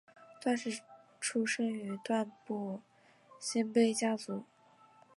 [0.41, 0.79] 段氏
[1.19, 2.81] 出身于段部
[3.39, 4.43] 鲜卑家族。